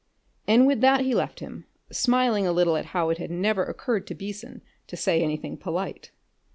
[0.47, 4.07] and with that he left him, smiling a little at how it had never occurred
[4.07, 6.09] to Beason to say anything polite.